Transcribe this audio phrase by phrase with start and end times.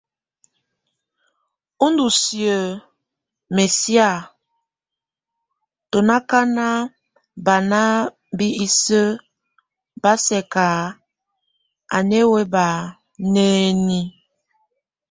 [1.91, 2.41] Ndusi
[3.55, 4.17] mɛ síak,
[5.89, 6.49] tu ákan
[7.45, 7.81] baná
[8.37, 9.01] bʼ ise
[10.01, 10.73] ba sɛkkak
[11.95, 12.65] a newek bá
[13.33, 14.01] nenye.